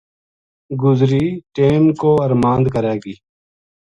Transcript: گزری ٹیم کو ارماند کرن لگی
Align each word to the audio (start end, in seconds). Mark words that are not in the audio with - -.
گزری 0.81 1.25
ٹیم 1.55 1.83
کو 2.01 2.09
ارماند 2.25 2.65
کرن 2.73 2.89
لگی 2.95 3.15